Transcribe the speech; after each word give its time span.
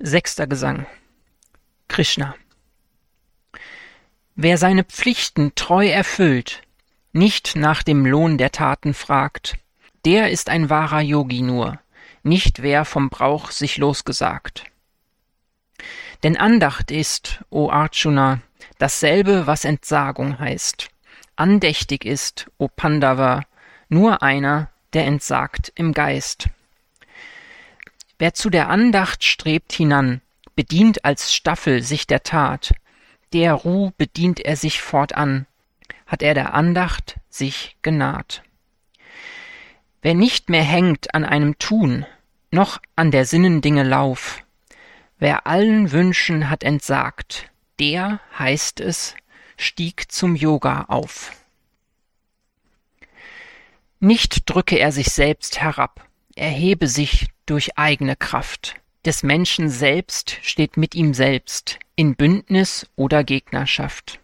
Sechster 0.00 0.46
Gesang 0.46 0.86
Krishna 1.88 2.36
Wer 4.36 4.56
seine 4.56 4.84
Pflichten 4.84 5.56
treu 5.56 5.88
erfüllt, 5.88 6.62
nicht 7.12 7.56
nach 7.56 7.82
dem 7.82 8.06
Lohn 8.06 8.38
der 8.38 8.52
Taten 8.52 8.94
fragt, 8.94 9.58
der 10.04 10.30
ist 10.30 10.50
ein 10.50 10.70
wahrer 10.70 11.00
Yogi 11.00 11.42
nur, 11.42 11.80
nicht 12.22 12.62
wer 12.62 12.84
vom 12.84 13.10
Brauch 13.10 13.50
sich 13.50 13.76
losgesagt. 13.76 14.66
Denn 16.22 16.36
Andacht 16.36 16.92
ist, 16.92 17.42
o 17.50 17.68
Arjuna, 17.68 18.40
dasselbe, 18.78 19.48
was 19.48 19.64
Entsagung 19.64 20.38
heißt. 20.38 20.90
Andächtig 21.34 22.04
ist, 22.04 22.48
o 22.56 22.68
Pandava, 22.68 23.42
nur 23.88 24.22
einer, 24.22 24.70
der 24.92 25.06
entsagt 25.06 25.72
im 25.74 25.92
Geist. 25.92 26.50
Wer 28.18 28.34
zu 28.34 28.50
der 28.50 28.68
Andacht 28.68 29.22
strebt 29.22 29.72
hinan, 29.72 30.20
bedient 30.56 31.04
als 31.04 31.32
Staffel 31.32 31.82
sich 31.82 32.06
der 32.06 32.24
Tat, 32.24 32.72
der 33.32 33.52
Ruh 33.54 33.92
bedient 33.96 34.40
er 34.40 34.56
sich 34.56 34.80
fortan, 34.80 35.46
hat 36.06 36.22
er 36.22 36.34
der 36.34 36.54
Andacht 36.54 37.20
sich 37.28 37.76
genaht. 37.82 38.42
Wer 40.02 40.14
nicht 40.14 40.48
mehr 40.48 40.64
hängt 40.64 41.14
an 41.14 41.24
einem 41.24 41.58
Tun, 41.58 42.06
noch 42.50 42.80
an 42.96 43.12
der 43.12 43.24
Sinnendinge 43.24 43.84
Lauf, 43.84 44.42
wer 45.18 45.46
allen 45.46 45.92
Wünschen 45.92 46.50
hat 46.50 46.64
entsagt, 46.64 47.50
der, 47.78 48.20
heißt 48.36 48.80
es, 48.80 49.14
stieg 49.56 50.10
zum 50.10 50.34
Yoga 50.34 50.86
auf. 50.88 51.32
Nicht 54.00 54.50
drücke 54.50 54.76
er 54.76 54.90
sich 54.90 55.08
selbst 55.08 55.60
herab, 55.60 56.04
erhebe 56.34 56.88
sich 56.88 57.28
durch 57.48 57.78
eigene 57.78 58.16
Kraft. 58.16 58.76
Des 59.04 59.22
Menschen 59.22 59.70
selbst 59.70 60.38
steht 60.42 60.76
mit 60.76 60.94
ihm 60.94 61.14
selbst 61.14 61.78
in 61.96 62.14
Bündnis 62.14 62.86
oder 62.96 63.24
Gegnerschaft. 63.24 64.20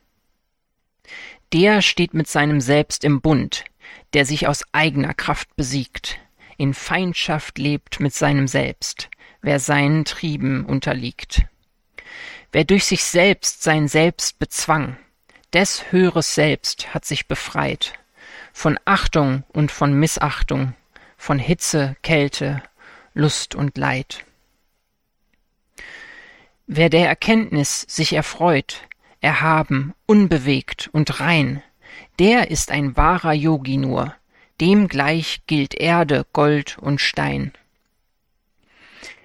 Der 1.52 1.82
steht 1.82 2.14
mit 2.14 2.28
seinem 2.28 2.60
Selbst 2.60 3.04
im 3.04 3.20
Bund, 3.20 3.64
der 4.12 4.26
sich 4.26 4.46
aus 4.46 4.64
eigener 4.72 5.14
Kraft 5.14 5.54
besiegt, 5.56 6.18
in 6.56 6.74
Feindschaft 6.74 7.58
lebt 7.58 8.00
mit 8.00 8.14
seinem 8.14 8.46
Selbst, 8.46 9.08
wer 9.42 9.58
seinen 9.58 10.04
Trieben 10.04 10.64
unterliegt. 10.64 11.46
Wer 12.52 12.64
durch 12.64 12.84
sich 12.84 13.04
selbst 13.04 13.62
sein 13.62 13.88
Selbst 13.88 14.38
bezwang, 14.38 14.96
des 15.52 15.90
höheres 15.92 16.34
Selbst 16.34 16.92
hat 16.94 17.04
sich 17.04 17.26
befreit, 17.26 17.94
von 18.52 18.78
Achtung 18.84 19.44
und 19.48 19.72
von 19.72 19.92
Missachtung, 19.92 20.74
von 21.16 21.38
Hitze, 21.38 21.96
Kälte, 22.02 22.62
Lust 23.16 23.54
und 23.54 23.78
Leid. 23.78 24.24
Wer 26.66 26.90
der 26.90 27.06
Erkenntnis 27.06 27.82
sich 27.88 28.12
erfreut, 28.12 28.88
erhaben, 29.20 29.94
unbewegt 30.06 30.90
und 30.92 31.20
rein, 31.20 31.62
der 32.18 32.50
ist 32.50 32.72
ein 32.72 32.96
wahrer 32.96 33.32
Yogi 33.32 33.76
nur, 33.76 34.16
dem 34.60 34.88
gleich 34.88 35.42
gilt 35.46 35.74
Erde, 35.74 36.26
Gold 36.32 36.76
und 36.78 37.00
Stein. 37.00 37.52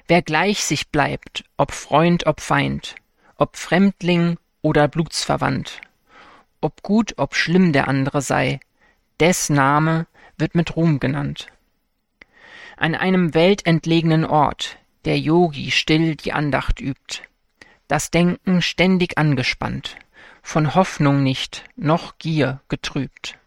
Wer 0.07 0.21
gleich 0.21 0.63
sich 0.63 0.89
bleibt, 0.89 1.43
ob 1.57 1.71
Freund, 1.71 2.27
ob 2.27 2.41
Feind, 2.41 2.93
ob 3.37 3.57
Fremdling 3.57 4.37
oder 4.61 4.87
Blutsverwandt, 4.87 5.81
ob 6.61 6.83
gut, 6.83 7.15
ob 7.17 7.33
schlimm 7.33 7.73
der 7.73 7.87
andere 7.87 8.21
sei, 8.21 8.59
des 9.19 9.49
Name 9.49 10.05
wird 10.37 10.53
mit 10.53 10.75
Ruhm 10.75 10.99
genannt 10.99 11.47
an 12.79 12.95
einem 12.95 13.33
weltentlegenen 13.33 14.23
Ort, 14.23 14.77
der 15.03 15.19
Yogi 15.19 15.69
still 15.69 16.15
die 16.15 16.31
Andacht 16.31 16.79
übt, 16.79 17.23
das 17.89 18.09
Denken 18.09 18.61
ständig 18.61 19.17
angespannt, 19.17 19.97
von 20.41 20.75
Hoffnung 20.75 21.21
nicht, 21.21 21.65
noch 21.75 22.17
Gier 22.19 22.61
getrübt. 22.69 23.37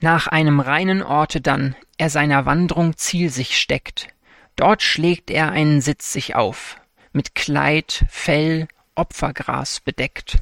Nach 0.00 0.26
einem 0.26 0.58
reinen 0.58 1.02
Orte 1.02 1.40
dann 1.40 1.76
er 1.96 2.10
seiner 2.10 2.44
Wandrung 2.44 2.96
Ziel 2.96 3.30
sich 3.30 3.56
steckt, 3.56 4.08
dort 4.56 4.82
schlägt 4.82 5.30
er 5.30 5.52
einen 5.52 5.80
Sitz 5.80 6.12
sich 6.12 6.34
auf, 6.34 6.76
mit 7.12 7.36
Kleid, 7.36 8.04
Fell, 8.08 8.66
Opfergras 8.96 9.78
bedeckt. 9.78 10.38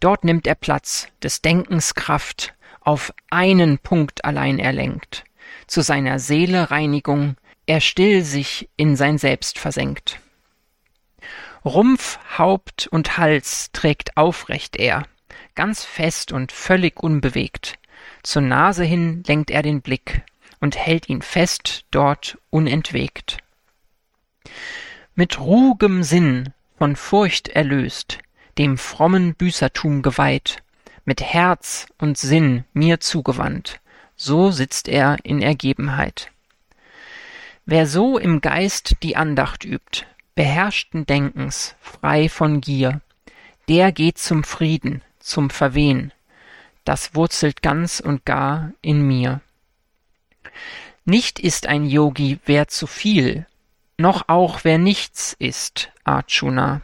Dort 0.00 0.24
nimmt 0.24 0.46
er 0.46 0.54
Platz, 0.54 1.08
des 1.22 1.40
Denkens 1.40 1.94
Kraft, 1.94 2.54
auf 2.80 3.14
einen 3.30 3.78
Punkt 3.78 4.24
allein 4.24 4.58
erlenkt, 4.58 5.24
zu 5.66 5.82
seiner 5.82 6.18
Seele 6.18 6.70
Reinigung, 6.70 7.36
er 7.66 7.80
still 7.80 8.24
sich 8.24 8.68
in 8.76 8.96
sein 8.96 9.18
Selbst 9.18 9.58
versenkt. 9.58 10.20
Rumpf, 11.64 12.18
Haupt 12.38 12.86
und 12.86 13.18
Hals 13.18 13.70
trägt 13.72 14.16
aufrecht 14.16 14.76
er, 14.76 15.04
ganz 15.54 15.84
fest 15.84 16.32
und 16.32 16.52
völlig 16.52 17.00
unbewegt. 17.02 17.78
Zur 18.22 18.42
Nase 18.42 18.84
hin 18.84 19.22
lenkt 19.26 19.50
er 19.50 19.62
den 19.62 19.82
Blick 19.82 20.22
und 20.60 20.76
hält 20.76 21.08
ihn 21.08 21.22
fest 21.22 21.84
dort 21.90 22.38
unentwegt. 22.50 23.38
Mit 25.14 25.38
ruhigem 25.38 26.02
Sinn, 26.02 26.52
von 26.78 26.96
Furcht 26.96 27.48
erlöst, 27.48 28.18
dem 28.56 28.78
frommen 28.78 29.34
Büßertum 29.34 30.02
geweiht, 30.02 30.62
mit 31.04 31.20
Herz 31.20 31.86
und 31.98 32.16
Sinn 32.16 32.64
mir 32.72 33.00
zugewandt, 33.00 33.80
so 34.22 34.50
sitzt 34.50 34.86
er 34.86 35.16
in 35.22 35.40
Ergebenheit. 35.40 36.30
Wer 37.64 37.86
so 37.86 38.18
im 38.18 38.42
Geist 38.42 38.96
die 39.02 39.16
Andacht 39.16 39.64
übt, 39.64 40.04
beherrschten 40.34 41.06
Denkens, 41.06 41.74
frei 41.80 42.28
von 42.28 42.60
Gier, 42.60 43.00
der 43.70 43.92
geht 43.92 44.18
zum 44.18 44.44
Frieden, 44.44 45.00
zum 45.20 45.48
Verwehn, 45.48 46.12
das 46.84 47.14
wurzelt 47.14 47.62
ganz 47.62 47.98
und 47.98 48.26
gar 48.26 48.72
in 48.82 49.00
mir. 49.06 49.40
Nicht 51.06 51.38
ist 51.38 51.66
ein 51.66 51.86
Yogi, 51.86 52.40
wer 52.44 52.68
zu 52.68 52.86
viel, 52.86 53.46
noch 53.96 54.28
auch 54.28 54.64
wer 54.64 54.76
nichts 54.76 55.34
ist, 55.38 55.92
Arjuna, 56.04 56.82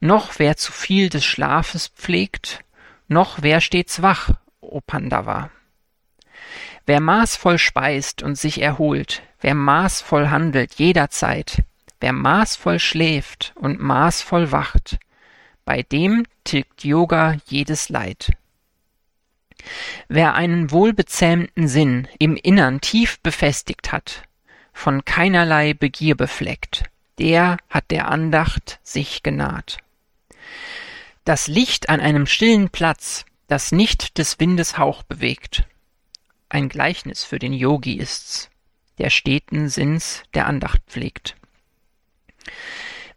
noch 0.00 0.40
wer 0.40 0.56
zu 0.56 0.72
viel 0.72 1.08
des 1.08 1.24
Schlafes 1.24 1.86
pflegt, 1.86 2.64
noch 3.06 3.42
wer 3.42 3.60
stets 3.60 4.02
wach, 4.02 4.30
O 4.60 4.80
Pandava. 4.80 5.52
Wer 6.88 7.00
maßvoll 7.00 7.58
speist 7.58 8.22
und 8.22 8.36
sich 8.36 8.62
erholt, 8.62 9.20
wer 9.42 9.54
maßvoll 9.54 10.30
handelt 10.30 10.76
jederzeit, 10.76 11.62
wer 12.00 12.14
maßvoll 12.14 12.78
schläft 12.78 13.52
und 13.56 13.78
maßvoll 13.78 14.52
wacht, 14.52 14.98
bei 15.66 15.82
dem 15.82 16.24
tilgt 16.44 16.84
Yoga 16.84 17.36
jedes 17.44 17.90
Leid. 17.90 18.30
Wer 20.08 20.32
einen 20.32 20.70
wohlbezähmten 20.70 21.68
Sinn 21.68 22.08
im 22.18 22.36
Innern 22.36 22.80
tief 22.80 23.20
befestigt 23.20 23.92
hat, 23.92 24.22
von 24.72 25.04
keinerlei 25.04 25.74
Begier 25.74 26.16
befleckt, 26.16 26.84
der 27.18 27.58
hat 27.68 27.90
der 27.90 28.08
Andacht 28.08 28.80
sich 28.82 29.22
genaht. 29.22 29.76
Das 31.26 31.48
Licht 31.48 31.90
an 31.90 32.00
einem 32.00 32.24
stillen 32.24 32.70
Platz, 32.70 33.26
das 33.46 33.72
nicht 33.72 34.16
des 34.16 34.40
Windes 34.40 34.78
Hauch 34.78 35.02
bewegt, 35.02 35.66
ein 36.48 36.68
Gleichnis 36.68 37.24
für 37.24 37.38
den 37.38 37.52
Yogi 37.52 37.98
ist's, 37.98 38.50
der 38.98 39.10
steten 39.10 39.68
Sinns 39.68 40.22
der 40.34 40.46
Andacht 40.46 40.80
pflegt. 40.86 41.36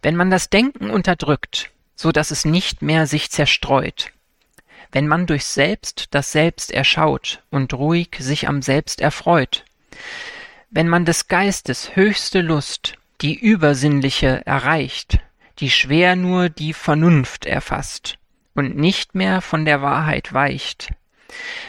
Wenn 0.02 0.16
man 0.16 0.30
das 0.30 0.50
Denken 0.50 0.90
unterdrückt, 0.90 1.72
so 1.96 2.12
dass 2.12 2.31
es 2.31 2.46
nicht 2.46 2.81
mehr 2.81 3.08
sich 3.08 3.31
zerstreut, 3.31 4.12
wenn 4.92 5.08
man 5.08 5.25
durch 5.25 5.46
Selbst 5.46 6.08
das 6.12 6.31
Selbst 6.31 6.72
erschaut 6.72 7.44
und 7.50 7.74
ruhig 7.74 8.18
sich 8.19 8.47
am 8.47 8.62
Selbst 8.62 9.00
erfreut, 9.00 9.63
wenn 10.69 10.88
man 10.88 11.06
des 11.06 11.28
Geistes 11.28 11.96
höchste 11.96 12.42
Lust, 12.42 12.98
die 13.22 13.36
übersinnliche, 13.36 14.45
erreicht, 14.45 15.19
die 15.60 15.69
schwer 15.69 16.16
nur 16.16 16.50
die 16.50 16.74
Vernunft 16.74 17.45
erfasst 17.45 18.18
und 18.56 18.75
nicht 18.75 19.16
mehr 19.16 19.42
von 19.42 19.66
der 19.66 19.81
Wahrheit 19.81 20.34
weicht, 20.34 20.89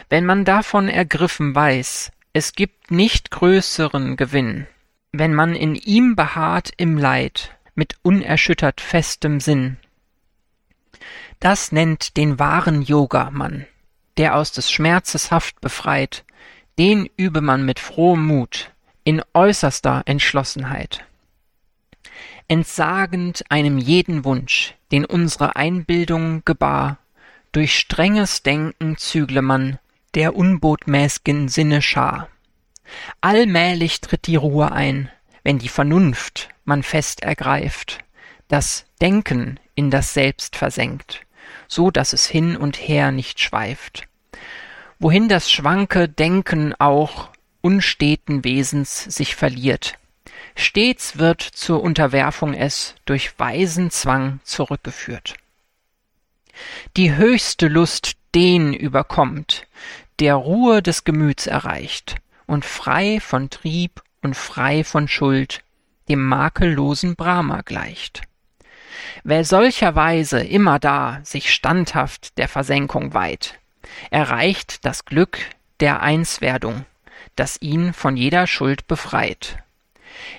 wenn 0.09 0.25
man 0.25 0.45
davon 0.45 0.89
ergriffen 0.89 1.55
weiß, 1.55 2.11
es 2.33 2.53
gibt 2.53 2.91
nicht 2.91 3.31
größeren 3.31 4.17
Gewinn, 4.17 4.67
wenn 5.13 5.35
man 5.35 5.55
in 5.55 5.75
ihm 5.75 6.17
beharrt 6.17 6.71
im 6.77 6.97
Leid, 6.97 7.57
mit 7.75 7.97
unerschüttert 8.03 8.81
festem 8.81 9.41
Sinn. 9.41 9.77
Das 11.41 11.73
nennt 11.73 12.17
den 12.17 12.39
wahren 12.39 12.83
Yoga 12.83 13.31
man, 13.31 13.67
der 14.17 14.37
aus 14.37 14.53
des 14.53 14.71
Schmerzes 14.71 15.31
Haft 15.31 15.61
befreit, 15.61 16.25
den 16.79 17.09
übe 17.17 17.41
man 17.41 17.65
mit 17.65 17.79
frohem 17.81 18.27
Mut, 18.27 18.71
in 19.05 19.23
äußerster 19.35 20.03
Entschlossenheit. 20.07 21.05
Entsagend 22.49 23.45
einem 23.51 23.79
jeden 23.79 24.25
Wunsch, 24.25 24.75
den 24.91 25.05
unsere 25.05 25.57
Einbildung 25.57 26.43
gebar, 26.45 26.99
durch 27.53 27.79
strenges 27.79 28.43
Denken 28.43 28.97
zügle 28.97 29.43
man 29.43 29.79
der 30.15 30.35
unbotmäß'gen 30.35 31.49
Sinne 31.49 31.83
Schar. 31.83 32.29
Allmählich 33.21 34.01
tritt 34.01 34.27
die 34.27 34.37
Ruhe 34.37 34.73
ein, 34.73 35.11
wenn 35.43 35.59
die 35.59 35.69
Vernunft 35.69 36.49
man 36.65 36.83
fest 36.83 37.23
ergreift, 37.23 37.99
das 38.49 38.87
Denken 39.01 39.59
in 39.75 39.91
das 39.91 40.15
Selbst 40.15 40.57
versenkt, 40.57 41.23
so 41.69 41.91
dass 41.91 42.13
es 42.13 42.27
hin 42.27 42.57
und 42.57 42.77
her 42.77 43.11
nicht 43.11 43.41
schweift. 43.41 44.05
Wohin 44.99 45.29
das 45.29 45.51
schwanke 45.51 46.09
Denken 46.09 46.75
auch 46.79 47.31
unsteten 47.61 48.45
Wesens 48.45 49.05
sich 49.05 49.35
verliert, 49.35 49.95
stets 50.55 51.19
wird 51.19 51.43
zur 51.43 51.83
Unterwerfung 51.83 52.55
es 52.55 52.95
durch 53.05 53.39
weisen 53.39 53.91
Zwang 53.91 54.41
zurückgeführt. 54.45 55.35
Die 56.97 57.15
höchste 57.15 57.69
Lust 57.69 58.13
den 58.35 58.73
überkommt, 58.73 59.67
der 60.19 60.35
Ruhe 60.35 60.83
des 60.83 61.05
Gemüts 61.05 61.47
erreicht 61.47 62.17
und 62.47 62.65
frei 62.65 63.21
von 63.21 63.51
Trieb 63.51 64.03
und 64.23 64.37
frei 64.37 64.85
von 64.85 65.09
Schuld 65.09 65.63
dem 66.09 66.27
makellosen 66.27 67.17
Brahma 67.17 67.63
gleicht. 67.63 68.23
Wer 69.25 69.45
solcherweise 69.45 70.41
immerdar 70.41 71.21
sich 71.25 71.53
standhaft 71.53 72.39
der 72.39 72.49
Versenkung 72.49 73.15
weiht, 73.15 73.59
erreicht 74.11 74.85
das 74.85 75.05
Glück 75.05 75.39
der 75.81 76.03
Einswerdung, 76.03 76.85
das 77.37 77.61
ihn 77.61 77.93
von 77.93 78.17
jeder 78.17 78.47
Schuld 78.47 78.87
befreit. 78.87 79.59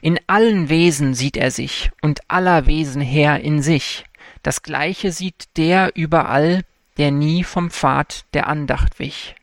In 0.01 0.19
allen 0.27 0.69
Wesen 0.69 1.13
sieht 1.13 1.37
er 1.37 1.51
sich 1.51 1.91
und 2.01 2.21
aller 2.27 2.65
Wesen 2.65 3.01
her 3.01 3.39
in 3.41 3.61
sich, 3.61 4.05
das 4.43 4.61
Gleiche 4.61 5.11
sieht 5.11 5.57
der 5.57 5.91
überall, 5.95 6.63
der 6.97 7.11
nie 7.11 7.43
vom 7.43 7.71
Pfad 7.71 8.25
der 8.33 8.47
Andacht 8.47 8.99
wich. 8.99 9.35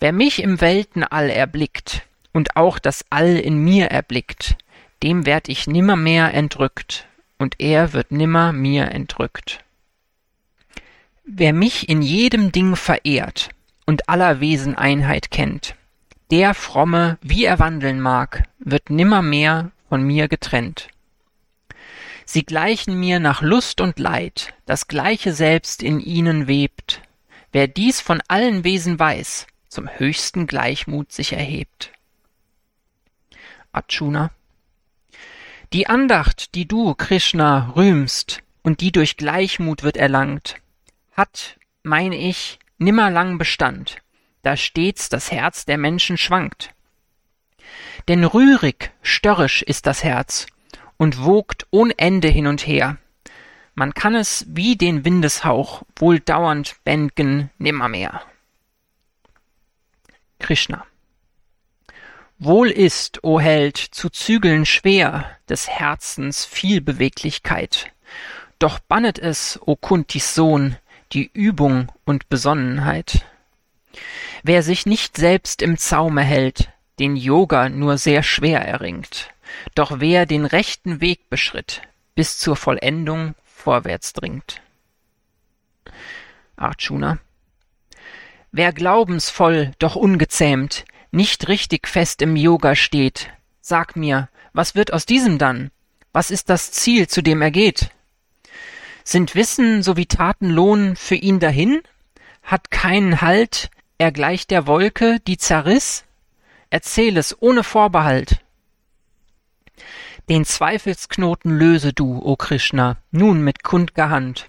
Wer 0.00 0.12
mich 0.12 0.42
im 0.42 0.60
Weltenall 0.60 1.30
erblickt 1.30 2.02
und 2.32 2.56
auch 2.56 2.78
das 2.78 3.04
All 3.10 3.36
in 3.36 3.58
mir 3.58 3.86
erblickt, 3.86 4.56
dem 5.02 5.26
werd 5.26 5.48
ich 5.48 5.66
nimmermehr 5.66 6.34
entrückt, 6.34 7.06
und 7.38 7.60
er 7.60 7.92
wird 7.92 8.10
nimmer 8.10 8.52
mir 8.52 8.90
entrückt. 8.90 9.64
Wer 11.24 11.52
mich 11.52 11.88
in 11.88 12.02
jedem 12.02 12.52
Ding 12.52 12.74
verehrt 12.74 13.50
und 13.86 14.08
aller 14.08 14.40
Wesen 14.40 14.76
Einheit 14.76 15.30
kennt, 15.30 15.76
der 16.30 16.54
Fromme, 16.54 17.18
wie 17.22 17.44
er 17.44 17.58
wandeln 17.58 18.00
mag, 18.00 18.44
wird 18.58 18.90
nimmermehr 18.90 19.70
von 19.88 20.02
mir 20.02 20.28
getrennt. 20.28 20.88
Sie 22.30 22.44
gleichen 22.44 23.00
mir 23.00 23.20
nach 23.20 23.40
Lust 23.40 23.80
und 23.80 23.98
Leid, 23.98 24.52
das 24.66 24.86
gleiche 24.86 25.32
Selbst 25.32 25.82
in 25.82 25.98
ihnen 25.98 26.46
webt. 26.46 27.00
Wer 27.52 27.68
dies 27.68 28.02
von 28.02 28.22
allen 28.28 28.64
Wesen 28.64 28.98
weiß, 28.98 29.46
zum 29.68 29.88
höchsten 29.88 30.46
Gleichmut 30.46 31.10
sich 31.10 31.32
erhebt. 31.32 31.90
Arjuna 33.72 34.30
Die 35.72 35.86
Andacht, 35.86 36.54
die 36.54 36.68
du, 36.68 36.94
Krishna, 36.94 37.72
rühmst 37.74 38.42
und 38.60 38.82
die 38.82 38.92
durch 38.92 39.16
Gleichmut 39.16 39.82
wird 39.82 39.96
erlangt, 39.96 40.56
hat, 41.12 41.56
mein 41.82 42.12
ich, 42.12 42.58
nimmer 42.76 43.08
lang 43.08 43.38
Bestand, 43.38 44.02
da 44.42 44.54
stets 44.58 45.08
das 45.08 45.32
Herz 45.32 45.64
der 45.64 45.78
Menschen 45.78 46.18
schwankt. 46.18 46.74
Denn 48.06 48.22
rührig, 48.22 48.92
störrisch 49.00 49.62
ist 49.62 49.86
das 49.86 50.04
Herz 50.04 50.46
und 50.98 51.24
wogt 51.24 51.66
ohn 51.70 51.90
Ende 51.96 52.28
hin 52.28 52.46
und 52.46 52.66
her. 52.66 52.98
Man 53.74 53.94
kann 53.94 54.14
es 54.14 54.44
wie 54.48 54.76
den 54.76 55.04
Windeshauch 55.04 55.82
wohl 55.96 56.20
dauernd 56.20 56.76
bändgen 56.84 57.50
nimmermehr. 57.58 58.22
Krishna 60.38 60.84
Wohl 62.40 62.70
ist, 62.70 63.24
o 63.24 63.40
Held, 63.40 63.76
zu 63.76 64.10
zügeln 64.10 64.64
schwer 64.64 65.36
des 65.48 65.68
Herzens 65.68 66.44
viel 66.44 66.80
Beweglichkeit, 66.80 67.90
doch 68.60 68.78
bannet 68.78 69.18
es, 69.18 69.58
o 69.64 69.74
Kuntis 69.74 70.36
Sohn, 70.36 70.76
die 71.12 71.30
Übung 71.32 71.90
und 72.04 72.28
Besonnenheit. 72.28 73.24
Wer 74.44 74.62
sich 74.62 74.86
nicht 74.86 75.16
selbst 75.16 75.62
im 75.62 75.78
Zaume 75.78 76.22
hält, 76.22 76.70
den 77.00 77.16
Yoga 77.16 77.68
nur 77.68 77.98
sehr 77.98 78.22
schwer 78.22 78.60
erringt, 78.64 79.30
doch 79.74 80.00
wer 80.00 80.26
den 80.26 80.44
rechten 80.44 81.00
Weg 81.00 81.30
beschritt, 81.30 81.82
bis 82.14 82.38
zur 82.38 82.56
Vollendung 82.56 83.34
vorwärts 83.44 84.12
dringt. 84.12 84.60
Arjuna 86.56 87.18
Wer 88.50 88.72
glaubensvoll, 88.72 89.72
doch 89.78 89.94
ungezähmt, 89.94 90.84
nicht 91.10 91.48
richtig 91.48 91.86
fest 91.86 92.22
im 92.22 92.36
Yoga 92.36 92.74
steht, 92.74 93.30
sag 93.60 93.96
mir, 93.96 94.28
was 94.52 94.74
wird 94.74 94.92
aus 94.92 95.06
diesem 95.06 95.38
dann? 95.38 95.70
Was 96.12 96.30
ist 96.30 96.48
das 96.48 96.72
Ziel, 96.72 97.06
zu 97.06 97.22
dem 97.22 97.42
er 97.42 97.50
geht? 97.50 97.90
Sind 99.04 99.34
Wissen 99.34 99.82
sowie 99.82 100.06
Taten 100.06 100.50
Lohn 100.50 100.96
für 100.96 101.14
ihn 101.14 101.38
dahin? 101.38 101.82
Hat 102.42 102.70
keinen 102.70 103.20
Halt, 103.20 103.70
er 103.98 104.12
gleicht 104.12 104.50
der 104.50 104.66
Wolke, 104.66 105.20
die 105.26 105.38
zerriss? 105.38 106.04
Erzähl 106.70 107.16
es 107.16 107.40
ohne 107.40 107.64
Vorbehalt. 107.64 108.40
Den 110.28 110.44
Zweifelsknoten 110.44 111.58
löse 111.58 111.94
du, 111.94 112.20
o 112.22 112.36
Krishna, 112.36 112.98
nun 113.10 113.40
mit 113.40 113.62
kundger 113.62 114.10
Hand. 114.10 114.48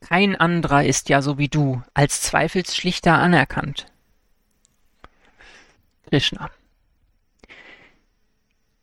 Kein 0.00 0.34
anderer 0.34 0.84
ist 0.84 1.08
ja 1.10 1.22
so 1.22 1.38
wie 1.38 1.48
du 1.48 1.80
als 1.94 2.22
Zweifelsschlichter 2.22 3.14
anerkannt. 3.14 3.86
Krishna 6.08 6.50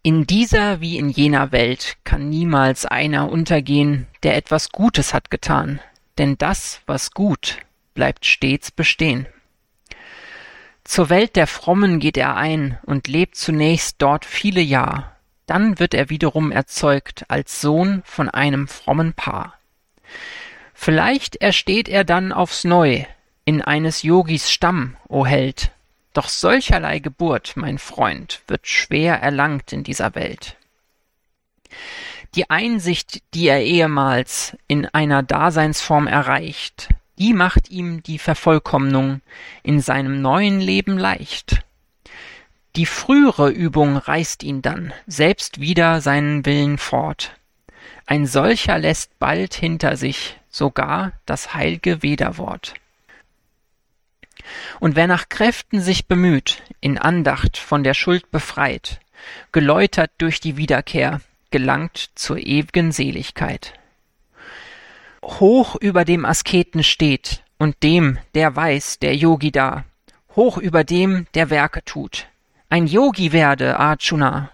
In 0.01 0.25
dieser 0.27 0.80
wie 0.80 0.97
in 0.97 1.09
jener 1.09 1.51
Welt 1.51 1.97
kann 2.06 2.30
niemals 2.30 2.85
einer 2.85 3.30
untergehen, 3.30 4.07
der 4.24 4.38
etwas 4.38 4.69
Gutes 4.69 5.13
hat 5.13 5.30
getan, 5.30 5.81
denn 6.18 6.38
das, 6.38 6.80
was 6.85 7.12
gut, 7.12 7.57
bleibt 7.94 8.25
stets 8.25 8.71
bestehen. 8.71 9.27
Zur 10.85 11.09
Welt 11.09 11.35
der 11.35 11.47
Frommen 11.47 12.00
geht 12.00 12.15
er 12.15 12.38
ein 12.38 12.80
und 12.83 13.09
lebt 13.09 13.35
zunächst 13.35 13.97
dort 14.00 14.24
viele 14.24 14.62
Jahr, 14.62 15.19
dann 15.50 15.80
wird 15.80 15.94
er 15.94 16.10
wiederum 16.10 16.51
erzeugt 16.51 17.25
als 17.28 17.62
Sohn 17.62 18.01
von 18.06 18.30
einem 18.30 18.68
frommen 18.68 19.13
Paar. 19.13 19.56
Vielleicht 20.74 21.36
ersteht 21.38 21.90
er 21.90 22.04
dann 22.04 22.31
aufs 22.31 22.63
Neu 22.63 23.06
in 23.46 23.62
eines 23.62 24.04
Yogis 24.04 24.51
Stamm, 24.51 24.96
o 25.07 25.25
Held, 25.25 25.72
doch 26.13 26.30
solcherlei 26.30 27.00
Geburt, 27.00 27.54
mein 27.56 27.80
Freund, 27.80 28.42
wird 28.48 28.68
schwer 28.68 29.22
erlangt 29.22 29.74
in 29.74 29.84
dieser 29.84 30.16
Welt. 30.16 30.56
Die 32.36 32.50
Einsicht, 32.50 33.24
die 33.34 33.48
er 33.48 33.63
ehemals 33.63 34.56
in 34.68 34.85
einer 34.85 35.23
Daseinsform 35.23 36.07
erreicht, 36.07 36.90
die 37.18 37.33
macht 37.33 37.69
ihm 37.69 38.04
die 38.04 38.19
Vervollkommnung 38.19 39.21
in 39.64 39.81
seinem 39.81 40.21
neuen 40.21 40.59
Leben 40.59 40.97
leicht. 40.97 41.64
Die 42.80 42.86
frühere 42.86 43.50
Übung 43.50 43.98
reißt 43.98 44.42
ihn 44.42 44.62
dann 44.62 44.94
selbst 45.06 45.59
wieder 45.59 46.00
seinen 46.00 46.45
Willen 46.45 46.78
fort. 46.78 47.36
Ein 48.06 48.26
solcher 48.26 48.78
lässt 48.78 49.19
bald 49.19 49.54
hinter 49.54 49.98
sich 49.98 50.40
sogar 50.50 51.12
das 51.26 51.54
heilge 51.54 52.04
Veda-Wort. 52.04 52.76
Und 54.80 54.95
wer 54.95 55.07
nach 55.07 55.28
Kräften 55.28 55.81
sich 55.81 56.07
bemüht, 56.07 56.64
in 56.80 56.98
Andacht 56.98 57.57
von 57.57 57.83
der 57.83 57.94
Schuld 57.94 58.31
befreit, 58.31 59.02
geläutert 59.52 60.12
durch 60.18 60.40
die 60.40 60.56
Wiederkehr, 60.56 61.19
gelangt 61.52 62.12
zur 62.16 62.38
ew'gen 62.38 62.94
Seligkeit. 62.94 63.74
Hoch 65.21 65.76
über 65.76 66.06
dem 66.06 66.24
Asketen 66.24 66.86
steht 66.86 67.44
und 67.57 67.83
dem, 67.83 68.19
der 68.36 68.56
weiß, 68.56 69.00
der 69.00 69.18
Yogi 69.18 69.52
da, 69.52 69.83
hoch 70.38 70.57
über 70.57 70.86
dem, 70.86 71.28
der 71.33 71.50
Werke 71.50 71.83
tut, 71.83 72.30
ein 72.69 72.88
Yogi 72.88 73.31
werde, 73.31 73.78
Arjuna. 73.80 74.52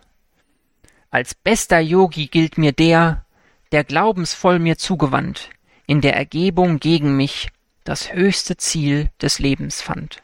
Als 1.12 1.34
bester 1.34 1.80
Yogi 1.80 2.28
gilt 2.28 2.58
mir 2.58 2.72
der, 2.72 3.26
der 3.72 3.84
glaubensvoll 3.84 4.60
mir 4.60 4.78
zugewandt, 4.78 5.50
in 5.86 6.02
der 6.02 6.16
Ergebung 6.16 6.80
gegen 6.80 7.16
mich 7.18 7.50
das 7.84 8.14
höchste 8.14 8.58
Ziel 8.58 9.10
des 9.22 9.40
Lebens 9.40 9.82
fand. 9.82 10.20